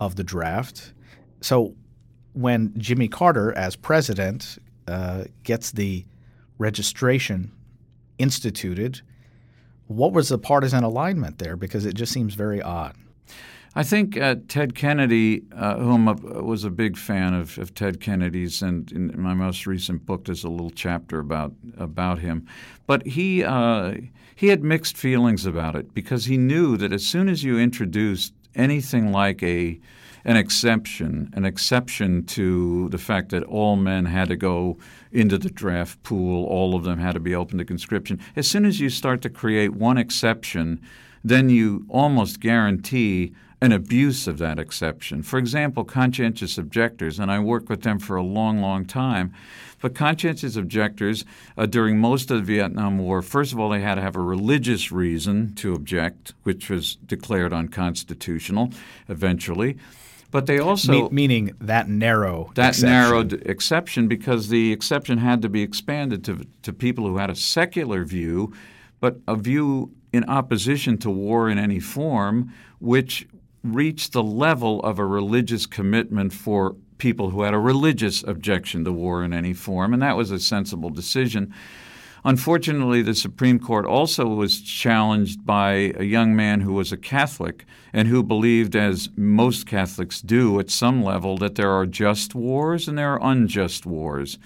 of 0.00 0.16
the 0.16 0.24
draft. 0.24 0.92
So 1.40 1.74
when 2.32 2.72
Jimmy 2.78 3.08
Carter, 3.08 3.52
as 3.52 3.76
president, 3.76 4.58
uh, 4.88 5.24
gets 5.42 5.70
the 5.70 6.06
registration 6.58 7.52
instituted, 8.18 9.02
what 9.86 10.12
was 10.12 10.30
the 10.30 10.38
partisan 10.38 10.84
alignment 10.84 11.38
there? 11.38 11.56
Because 11.56 11.84
it 11.84 11.94
just 11.94 12.12
seems 12.12 12.34
very 12.34 12.62
odd. 12.62 12.96
I 13.74 13.82
think 13.82 14.18
uh, 14.18 14.36
Ted 14.48 14.74
Kennedy, 14.74 15.44
uh, 15.56 15.78
whom 15.78 16.06
I 16.06 16.12
was 16.12 16.64
a 16.64 16.70
big 16.70 16.98
fan 16.98 17.32
of, 17.32 17.56
of, 17.56 17.74
Ted 17.74 18.00
Kennedy's, 18.00 18.60
and 18.60 18.92
in 18.92 19.18
my 19.20 19.32
most 19.32 19.66
recent 19.66 20.04
book, 20.04 20.26
there's 20.26 20.44
a 20.44 20.50
little 20.50 20.70
chapter 20.70 21.18
about 21.18 21.54
about 21.78 22.18
him. 22.18 22.46
But 22.86 23.06
he 23.06 23.42
uh, 23.42 23.94
he 24.34 24.48
had 24.48 24.62
mixed 24.62 24.98
feelings 24.98 25.46
about 25.46 25.74
it 25.74 25.94
because 25.94 26.26
he 26.26 26.36
knew 26.36 26.76
that 26.76 26.92
as 26.92 27.06
soon 27.06 27.30
as 27.30 27.44
you 27.44 27.58
introduced 27.58 28.34
anything 28.54 29.10
like 29.10 29.42
a 29.42 29.80
an 30.24 30.36
exception, 30.36 31.30
an 31.32 31.44
exception 31.44 32.24
to 32.24 32.88
the 32.90 32.98
fact 32.98 33.30
that 33.30 33.42
all 33.44 33.76
men 33.76 34.04
had 34.04 34.28
to 34.28 34.36
go 34.36 34.76
into 35.10 35.38
the 35.38 35.50
draft 35.50 36.00
pool, 36.02 36.44
all 36.44 36.74
of 36.74 36.84
them 36.84 36.98
had 36.98 37.12
to 37.12 37.20
be 37.20 37.34
open 37.34 37.58
to 37.58 37.64
conscription. 37.64 38.20
As 38.36 38.48
soon 38.48 38.64
as 38.64 38.80
you 38.80 38.88
start 38.88 39.22
to 39.22 39.30
create 39.30 39.72
one 39.72 39.98
exception, 39.98 40.80
then 41.24 41.48
you 41.48 41.86
almost 41.88 42.38
guarantee 42.38 43.32
an 43.62 43.70
abuse 43.70 44.26
of 44.26 44.38
that 44.38 44.58
exception. 44.58 45.22
For 45.22 45.38
example, 45.38 45.84
conscientious 45.84 46.58
objectors, 46.58 47.20
and 47.20 47.30
I 47.30 47.38
worked 47.38 47.68
with 47.68 47.82
them 47.82 48.00
for 48.00 48.16
a 48.16 48.22
long, 48.22 48.60
long 48.60 48.84
time. 48.84 49.32
But 49.80 49.94
conscientious 49.94 50.56
objectors 50.56 51.24
uh, 51.56 51.66
during 51.66 51.98
most 51.98 52.30
of 52.32 52.38
the 52.38 52.42
Vietnam 52.42 52.98
War, 52.98 53.22
first 53.22 53.52
of 53.52 53.60
all, 53.60 53.70
they 53.70 53.80
had 53.80 53.94
to 53.94 54.02
have 54.02 54.16
a 54.16 54.20
religious 54.20 54.90
reason 54.90 55.54
to 55.56 55.74
object, 55.74 56.34
which 56.42 56.68
was 56.68 56.96
declared 57.06 57.52
unconstitutional 57.52 58.72
eventually. 59.08 59.78
But 60.32 60.46
they 60.46 60.58
also 60.58 60.92
Me- 60.92 61.08
meaning 61.12 61.52
that 61.60 61.88
narrow 61.88 62.50
that 62.56 62.70
exception. 62.70 62.88
narrowed 62.88 63.32
exception 63.46 64.08
because 64.08 64.48
the 64.48 64.72
exception 64.72 65.18
had 65.18 65.40
to 65.42 65.48
be 65.48 65.62
expanded 65.62 66.24
to 66.24 66.46
to 66.62 66.72
people 66.72 67.06
who 67.06 67.18
had 67.18 67.30
a 67.30 67.36
secular 67.36 68.04
view, 68.04 68.52
but 68.98 69.18
a 69.28 69.36
view 69.36 69.92
in 70.12 70.24
opposition 70.24 70.96
to 70.98 71.10
war 71.10 71.50
in 71.50 71.58
any 71.58 71.80
form, 71.80 72.52
which 72.78 73.26
reach 73.62 74.10
the 74.10 74.22
level 74.22 74.80
of 74.80 74.98
a 74.98 75.06
religious 75.06 75.66
commitment 75.66 76.32
for 76.32 76.76
people 76.98 77.30
who 77.30 77.42
had 77.42 77.54
a 77.54 77.58
religious 77.58 78.22
objection 78.24 78.84
to 78.84 78.92
war 78.92 79.24
in 79.24 79.32
any 79.32 79.52
form, 79.52 79.92
and 79.92 80.02
that 80.02 80.16
was 80.16 80.30
a 80.30 80.38
sensible 80.38 80.90
decision. 80.90 81.52
Unfortunately, 82.24 83.02
the 83.02 83.14
Supreme 83.14 83.58
Court 83.58 83.84
also 83.84 84.26
was 84.26 84.60
challenged 84.60 85.44
by 85.44 85.92
a 85.96 86.04
young 86.04 86.36
man 86.36 86.60
who 86.60 86.72
was 86.72 86.92
a 86.92 86.96
Catholic 86.96 87.64
and 87.92 88.06
who 88.06 88.22
believed, 88.22 88.76
as 88.76 89.08
most 89.16 89.66
Catholics 89.66 90.20
do 90.20 90.60
at 90.60 90.70
some 90.70 91.02
level, 91.02 91.36
that 91.38 91.56
there 91.56 91.72
are 91.72 91.86
just 91.86 92.34
wars 92.36 92.86
and 92.86 92.96
there 92.96 93.12
are 93.12 93.30
unjust 93.30 93.84
wars. 93.86 94.38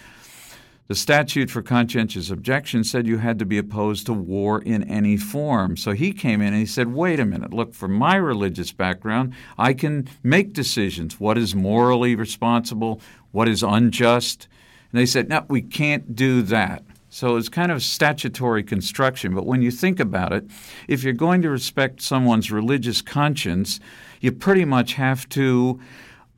The 0.89 0.95
statute 0.95 1.51
for 1.51 1.63
conscientious 1.63 2.31
objection 2.31 2.85
said 2.85 3.09
you 3.09 3.19
had 3.19 3.41
to 3.41 3.45
be 3.45 3.59
opposed 3.59 4.07
to 4.07 4.13
war 4.13 4.63
in 4.63 4.85
any 4.85 5.17
form. 5.17 5.77
So 5.77 5.93
he 5.93 6.13
came 6.13 6.41
in 6.41 6.49
and 6.49 6.57
he 6.57 6.67
said, 6.67 6.95
wait 6.95 7.19
a 7.19 7.25
minute, 7.25 7.53
look, 7.53 7.75
from 7.75 7.93
my 7.93 8.15
religious 8.15 8.71
background, 8.71 9.35
I 9.59 9.73
can 9.73 10.09
make 10.23 10.53
decisions. 10.53 11.19
What 11.19 11.39
is 11.39 11.57
morally 11.57 12.15
responsible? 12.15 13.01
What 13.33 13.49
is 13.49 13.65
unjust? 13.65 14.47
And 14.93 15.01
they 15.01 15.07
said, 15.07 15.29
no, 15.29 15.45
we 15.49 15.61
can't 15.61 16.15
do 16.15 16.43
that. 16.43 16.85
So 17.11 17.37
it's 17.37 17.49
kind 17.49 17.73
of 17.73 17.83
statutory 17.83 18.63
construction. 18.63 19.35
But 19.35 19.47
when 19.47 19.63
you 19.63 19.73
think 19.73 19.99
about 19.99 20.33
it, 20.33 20.45
if 20.87 21.03
you're 21.03 21.15
going 21.15 21.43
to 21.43 21.51
respect 21.51 22.01
someone's 22.01 22.53
religious 22.53 23.03
conscience, 23.03 23.81
you 24.21 24.31
pretty 24.31 24.65
much 24.65 24.93
have 24.95 25.29
to 25.31 25.81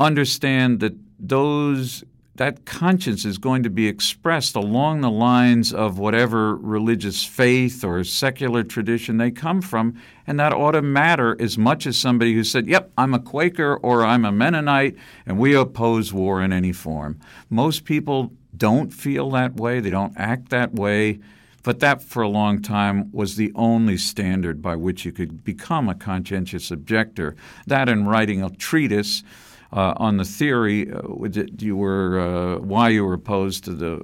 understand 0.00 0.81
that 0.81 0.95
those 1.19 2.05
that 2.38 2.64
conscience 2.64 3.25
is 3.25 3.37
going 3.37 3.64
to 3.64 3.71
be 3.71 3.88
expressed 3.88 4.54
along 4.54 5.00
the 5.00 5.11
lines 5.11 5.73
of 5.73 5.99
whatever 5.99 6.54
religious 6.54 7.25
faith 7.25 7.85
or 7.85 8.02
secular 8.04 8.62
tradition 8.62 9.16
they 9.18 9.30
come 9.30 9.61
from, 9.61 10.00
and 10.25 10.38
that 10.38 10.52
ought 10.52 10.73
to 10.73 10.83
matter 10.83 11.37
as 11.40 11.59
much 11.59 11.85
as 11.85 11.99
somebody 11.99 12.35
who 12.35 12.45
said, 12.45 12.68
Yep, 12.68 12.92
I'm 12.97 13.12
a 13.12 13.18
Quaker 13.18 13.76
or 13.76 14.04
I'm 14.04 14.25
a 14.25 14.30
Mennonite, 14.30 14.97
and 15.26 15.37
we 15.37 15.54
oppose 15.54 16.12
war 16.12 16.40
in 16.40 16.52
any 16.52 16.73
form. 16.73 17.18
Most 17.50 17.85
people 17.85 18.33
don't 18.57 18.95
feel 18.95 19.30
that 19.30 19.57
way, 19.57 19.80
they 19.80 19.90
don't 19.90 20.16
act 20.16 20.50
that 20.50 20.75
way. 20.75 21.18
But 21.64 21.80
that, 21.80 22.02
for 22.02 22.23
a 22.23 22.28
long 22.28 22.62
time, 22.62 23.11
was 23.12 23.35
the 23.35 23.52
only 23.57 23.97
standard 23.97 24.62
by 24.62 24.76
which 24.76 25.04
you 25.04 25.11
could 25.11 25.45
become 25.45 25.88
a 25.88 25.95
conscientious 25.95 26.71
objector. 26.71 27.35
That 27.66 27.88
and 27.88 28.09
writing 28.09 28.42
a 28.42 28.50
treatise 28.50 29.25
uh, 29.73 29.95
on 29.97 30.17
the 30.17 30.25
theory 30.25 30.91
uh, 30.91 31.01
that 31.29 31.61
you 31.61 31.77
were 31.77 32.21
uh, 32.21 32.59
why 32.59 32.89
you 32.89 33.05
were 33.05 33.15
opposed 33.15 33.65
to 33.65 33.73
the 33.73 34.03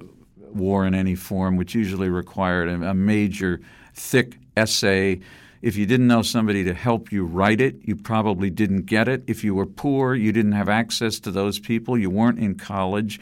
war 0.53 0.85
in 0.85 0.93
any 0.93 1.15
form, 1.15 1.57
which 1.57 1.75
usually 1.75 2.09
required 2.09 2.69
a, 2.69 2.89
a 2.89 2.93
major, 2.93 3.59
thick 3.93 4.37
essay. 4.55 5.19
If 5.61 5.75
you 5.75 5.85
didn't 5.85 6.07
know 6.07 6.21
somebody 6.21 6.63
to 6.65 6.73
help 6.73 7.11
you 7.11 7.25
write 7.25 7.59
it, 7.59 7.75
you 7.81 7.95
probably 7.95 8.49
didn't 8.49 8.85
get 8.85 9.07
it. 9.07 9.23
If 9.27 9.43
you 9.43 9.55
were 9.55 9.65
poor, 9.65 10.13
you 10.13 10.31
didn't 10.31 10.51
have 10.51 10.69
access 10.69 11.19
to 11.21 11.31
those 11.31 11.59
people. 11.59 11.97
You 11.97 12.09
weren't 12.11 12.39
in 12.39 12.55
college, 12.55 13.19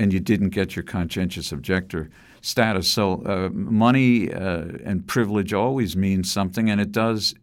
and 0.00 0.12
you 0.12 0.20
didn't 0.20 0.50
get 0.50 0.74
your 0.74 0.82
conscientious 0.82 1.52
objector 1.52 2.10
status. 2.40 2.88
So, 2.88 3.22
uh, 3.24 3.48
money 3.52 4.32
uh, 4.32 4.64
and 4.84 5.06
privilege 5.06 5.52
always 5.52 5.96
means 5.96 6.30
something, 6.30 6.68
and 6.68 6.80
it 6.80 6.90
does 6.90 7.34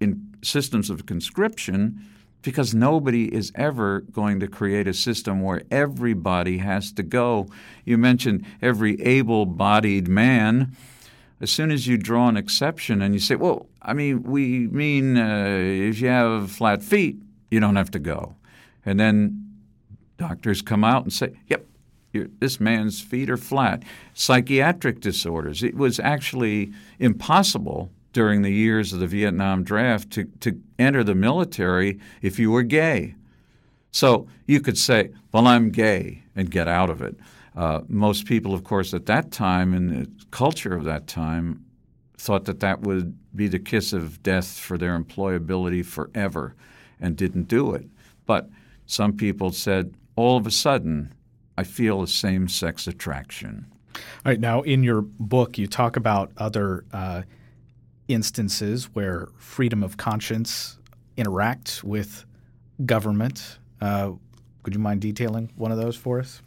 in 0.00 0.34
systems 0.42 0.90
of 0.90 1.06
conscription 1.06 2.04
because 2.42 2.74
nobody 2.74 3.32
is 3.32 3.52
ever 3.54 4.00
going 4.00 4.40
to 4.40 4.48
create 4.48 4.86
a 4.88 4.94
system 4.94 5.40
where 5.40 5.62
everybody 5.70 6.58
has 6.58 6.92
to 6.92 7.02
go. 7.02 7.48
You 7.84 7.96
mentioned 7.96 8.44
every 8.60 9.00
able 9.00 9.46
bodied 9.46 10.08
man. 10.08 10.76
As 11.40 11.50
soon 11.50 11.70
as 11.70 11.86
you 11.86 11.96
draw 11.96 12.28
an 12.28 12.36
exception 12.36 13.02
and 13.02 13.14
you 13.14 13.20
say, 13.20 13.36
well, 13.36 13.66
I 13.80 13.94
mean, 13.94 14.22
we 14.22 14.68
mean 14.68 15.16
uh, 15.16 15.56
if 15.58 16.00
you 16.00 16.08
have 16.08 16.50
flat 16.50 16.82
feet, 16.82 17.16
you 17.50 17.60
don't 17.60 17.76
have 17.76 17.90
to 17.92 17.98
go. 17.98 18.36
And 18.84 18.98
then 18.98 19.56
doctors 20.18 20.62
come 20.62 20.84
out 20.84 21.04
and 21.04 21.12
say, 21.12 21.32
yep, 21.48 21.66
this 22.12 22.60
man's 22.60 23.00
feet 23.00 23.30
are 23.30 23.36
flat. 23.36 23.82
Psychiatric 24.14 25.00
disorders. 25.00 25.62
It 25.62 25.76
was 25.76 25.98
actually 25.98 26.72
impossible 26.98 27.90
during 28.12 28.42
the 28.42 28.52
years 28.52 28.92
of 28.92 29.00
the 29.00 29.06
Vietnam 29.06 29.64
draft 29.64 30.10
to, 30.10 30.24
to 30.40 30.60
enter 30.78 31.02
the 31.02 31.14
military 31.14 31.98
if 32.20 32.38
you 32.38 32.50
were 32.50 32.62
gay. 32.62 33.14
So 33.90 34.26
you 34.46 34.60
could 34.60 34.78
say, 34.78 35.10
well, 35.32 35.46
I'm 35.46 35.70
gay 35.70 36.22
and 36.34 36.50
get 36.50 36.68
out 36.68 36.90
of 36.90 37.02
it. 37.02 37.16
Uh, 37.54 37.80
most 37.88 38.26
people, 38.26 38.54
of 38.54 38.64
course, 38.64 38.94
at 38.94 39.06
that 39.06 39.30
time, 39.30 39.74
in 39.74 39.88
the 39.88 40.10
culture 40.30 40.74
of 40.74 40.84
that 40.84 41.06
time, 41.06 41.64
thought 42.16 42.44
that 42.46 42.60
that 42.60 42.80
would 42.80 43.18
be 43.36 43.48
the 43.48 43.58
kiss 43.58 43.92
of 43.92 44.22
death 44.22 44.58
for 44.58 44.78
their 44.78 44.98
employability 44.98 45.84
forever 45.84 46.54
and 47.00 47.16
didn't 47.16 47.48
do 47.48 47.74
it. 47.74 47.86
But 48.24 48.48
some 48.86 49.14
people 49.14 49.52
said, 49.52 49.94
all 50.16 50.36
of 50.36 50.46
a 50.46 50.50
sudden, 50.50 51.12
I 51.58 51.64
feel 51.64 52.02
a 52.02 52.06
same 52.06 52.48
sex 52.48 52.86
attraction. 52.86 53.66
All 53.94 54.00
right. 54.24 54.40
Now, 54.40 54.62
in 54.62 54.82
your 54.82 55.02
book, 55.02 55.58
you 55.58 55.66
talk 55.66 55.96
about 55.96 56.32
other 56.38 56.84
uh, 56.92 57.22
instances 58.08 58.86
where 58.94 59.28
freedom 59.36 59.82
of 59.82 59.96
conscience 59.96 60.78
interacts 61.16 61.82
with 61.82 62.24
government. 62.84 63.58
Uh, 63.80 64.12
Could 64.62 64.74
you 64.74 64.80
mind 64.80 65.00
detailing 65.00 65.50
one 65.56 65.72
of 65.72 65.78
those 65.78 65.96
for 65.96 66.20
us? 66.20 66.42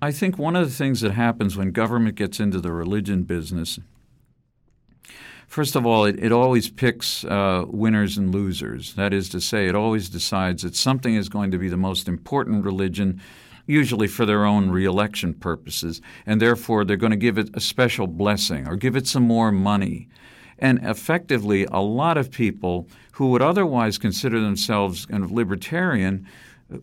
I 0.00 0.12
think 0.12 0.38
one 0.38 0.54
of 0.54 0.68
the 0.68 0.74
things 0.74 1.00
that 1.00 1.12
happens 1.12 1.56
when 1.56 1.72
government 1.72 2.14
gets 2.14 2.38
into 2.38 2.60
the 2.60 2.70
religion 2.70 3.24
business, 3.24 3.80
first 5.48 5.74
of 5.74 5.84
all, 5.84 6.04
it, 6.04 6.22
it 6.22 6.30
always 6.30 6.70
picks 6.70 7.24
uh, 7.24 7.64
winners 7.66 8.16
and 8.16 8.32
losers. 8.32 8.94
That 8.94 9.12
is 9.12 9.28
to 9.30 9.40
say, 9.40 9.66
it 9.66 9.74
always 9.74 10.08
decides 10.08 10.62
that 10.62 10.76
something 10.76 11.16
is 11.16 11.28
going 11.28 11.50
to 11.50 11.58
be 11.58 11.68
the 11.68 11.76
most 11.76 12.06
important 12.06 12.64
religion, 12.64 13.20
usually 13.66 14.06
for 14.06 14.24
their 14.24 14.44
own 14.44 14.70
reelection 14.70 15.34
purposes, 15.34 16.00
and 16.24 16.40
therefore 16.40 16.84
they're 16.84 16.96
going 16.96 17.10
to 17.10 17.16
give 17.16 17.36
it 17.36 17.50
a 17.54 17.60
special 17.60 18.06
blessing 18.06 18.68
or 18.68 18.76
give 18.76 18.94
it 18.94 19.08
some 19.08 19.24
more 19.24 19.50
money. 19.50 20.08
And 20.58 20.78
effectively, 20.82 21.66
a 21.70 21.80
lot 21.80 22.16
of 22.16 22.30
people 22.30 22.88
who 23.12 23.28
would 23.28 23.42
otherwise 23.42 23.98
consider 23.98 24.40
themselves 24.40 25.06
kind 25.06 25.24
of 25.24 25.32
libertarian 25.32 26.26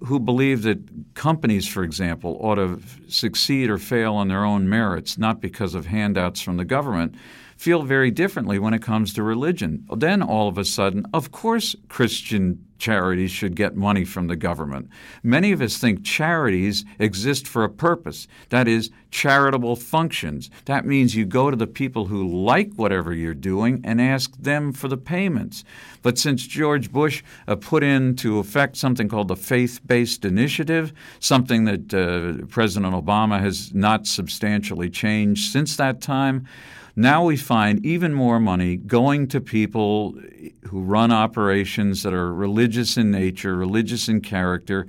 who 0.06 0.20
believe 0.20 0.62
that 0.62 0.80
companies, 1.16 1.68
for 1.68 1.84
example, 1.84 2.38
ought 2.42 2.56
to 2.56 2.80
succeed 3.08 3.70
or 3.70 3.78
fail 3.78 4.14
on 4.14 4.28
their 4.28 4.46
own 4.46 4.70
merits, 4.70 5.18
not 5.18 5.42
because 5.42 5.74
of 5.74 5.88
handouts 5.88 6.40
from 6.42 6.58
the 6.58 6.66
government, 6.66 7.16
feel 7.62 7.84
very 7.84 8.10
differently 8.10 8.58
when 8.58 8.74
it 8.74 8.82
comes 8.82 9.14
to 9.14 9.22
religion. 9.22 9.86
Then 9.96 10.24
all 10.24 10.48
of 10.48 10.58
a 10.58 10.66
sudden, 10.66 11.06
of 11.14 11.32
course, 11.32 11.76
Christian 11.90 12.66
charities 12.80 13.30
should 13.30 13.56
get 13.56 13.76
money 13.76 14.04
from 14.04 14.26
the 14.26 14.36
government. 14.36 14.90
Many 15.22 15.52
of 15.52 15.62
us 15.62 15.78
think 15.78 16.04
charities 16.04 16.84
exist 16.98 17.48
for 17.48 17.64
a 17.64 17.70
purpose 17.70 18.28
that 18.50 18.68
is, 18.68 18.90
charitable 19.12 19.76
functions. 19.76 20.50
That 20.66 20.86
means 20.86 21.16
you 21.16 21.26
go 21.26 21.52
to 21.52 21.58
the 21.58 21.68
people 21.68 22.06
who 22.06 22.28
like 22.28 22.74
whatever 22.78 23.14
you're 23.14 23.36
doing 23.36 23.82
and 23.84 24.02
ask 24.02 24.36
them 24.38 24.72
for 24.72 24.88
the 24.88 24.98
payments. 24.98 25.64
But 26.02 26.18
since 26.18 26.48
George 26.48 26.92
Bush 26.92 27.22
uh, 27.48 27.58
put 27.58 27.84
into 27.84 28.40
effect 28.40 28.78
something 28.78 29.08
called 29.08 29.28
the 29.28 29.36
faith 29.36 29.82
based 29.86 30.26
initiative, 30.26 30.94
something 31.20 31.66
that 31.66 31.94
uh, 31.94 32.46
President 32.48 32.96
Obama 32.96 33.40
has 33.40 33.72
not 33.74 34.08
substantially 34.08 34.90
changed 34.90 35.52
since 35.52 35.76
that 35.76 36.02
time, 36.02 36.48
now 36.96 37.24
we 37.24 37.38
find 37.38 37.86
even 37.86 38.14
more 38.14 38.40
money 38.40 38.76
going 38.76 39.28
to 39.30 39.42
people 39.42 40.16
who 40.64 40.82
run 40.82 41.12
operations 41.12 42.04
that 42.04 42.14
are 42.14 42.34
religious 42.34 42.98
in 42.98 43.12
nature, 43.12 43.56
religious 43.56 44.10
in 44.10 44.22
character, 44.22 44.88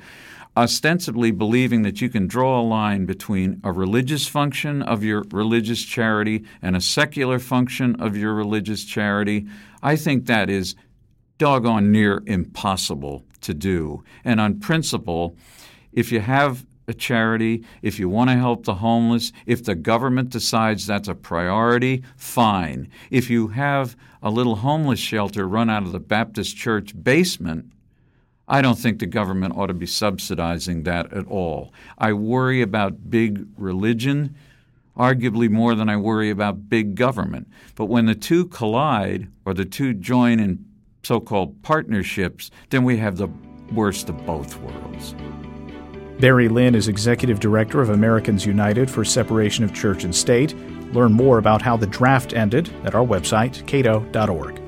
ostensibly 0.57 1.31
believing 1.31 1.83
that 1.83 2.01
you 2.01 2.09
can 2.09 2.27
draw 2.27 2.61
a 2.61 2.63
line 2.63 3.07
between 3.07 3.61
a 3.65 3.73
religious 3.73 4.27
function 4.27 4.83
of 4.83 5.03
your 5.03 5.25
religious 5.31 5.83
charity 5.83 6.45
and 6.61 6.77
a 6.77 6.81
secular 6.81 7.39
function 7.39 8.01
of 8.01 8.17
your 8.17 8.35
religious 8.35 8.85
charity. 8.85 9.47
I 9.83 9.97
think 9.97 10.27
that 10.27 10.51
is 10.51 10.75
doggone 11.39 11.91
near 11.91 12.23
impossible 12.27 13.25
to 13.41 13.55
do. 13.55 14.05
And 14.25 14.41
on 14.41 14.61
principle, 14.61 15.37
if 15.93 16.13
you 16.13 16.21
have 16.21 16.67
a 16.89 16.95
charity, 16.95 17.65
if 17.81 17.99
you 17.99 18.09
want 18.09 18.31
to 18.31 18.37
help 18.37 18.65
the 18.65 18.75
homeless, 18.75 19.33
if 19.47 19.65
the 19.65 19.75
government 19.75 20.31
decides 20.31 20.87
that's 20.87 21.09
a 21.09 21.15
priority, 21.15 22.03
fine. 22.17 22.89
If 23.11 23.31
you 23.31 23.49
have 23.49 23.97
a 24.23 24.31
little 24.31 24.57
homeless 24.57 25.01
shelter 25.01 25.47
run 25.47 25.71
out 25.71 25.85
of 25.85 25.93
the 25.93 26.01
Baptist 26.01 26.57
church 26.57 26.93
basement, 27.03 27.73
I 28.49 28.61
don't 28.61 28.79
think 28.79 28.99
the 28.99 29.07
government 29.07 29.57
ought 29.57 29.69
to 29.69 29.75
be 29.75 29.87
subsidizing 29.87 30.83
that 30.83 31.13
at 31.13 31.27
all. 31.27 31.73
I 31.99 32.13
worry 32.13 32.61
about 32.61 33.11
big 33.11 33.47
religion, 33.57 34.37
arguably 34.97 35.49
more 35.49 35.75
than 35.75 35.89
I 35.89 35.97
worry 35.97 36.31
about 36.31 36.69
big 36.69 36.95
government. 36.95 37.49
But 37.77 37.87
when 37.87 38.07
the 38.07 38.15
two 38.15 38.47
collide 38.47 39.29
or 39.45 39.55
the 39.55 39.65
two 39.65 39.95
join 39.95 40.41
in 40.41 40.65
so 41.03 41.21
called 41.21 41.63
partnerships, 41.63 42.51
then 42.71 42.85
we 42.85 42.97
have 42.99 43.17
the 43.17 43.29
worst 43.73 44.09
of 44.09 44.27
both 44.27 44.61
worlds. 44.61 45.15
Barry 46.23 46.49
Lynn 46.49 46.77
is 46.77 46.87
Executive 46.87 47.41
Director 47.41 47.81
of 47.81 47.89
Americans 47.91 48.47
United 48.47 48.89
for 48.89 49.05
Separation 49.05 49.65
of 49.65 49.75
Church 49.75 50.05
and 50.05 50.15
State. 50.15 50.57
Learn 50.95 51.13
more 51.13 51.39
about 51.39 51.61
how 51.61 51.77
the 51.77 51.89
draft 51.89 52.33
ended 52.33 52.73
at 52.85 52.95
our 52.95 53.05
website, 53.05 53.67
cato.org. 53.67 54.62